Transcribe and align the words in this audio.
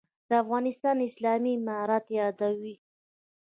«د 0.29 0.31
افغانستان 0.43 0.97
اسلامي 1.09 1.53
امارت» 1.59 2.05
یادوي. 2.19 2.75